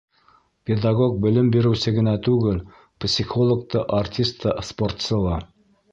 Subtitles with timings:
[0.69, 2.57] Педагог белем биреүсе генә түгел,
[3.05, 5.41] психолог та, артист та, спортсы ла.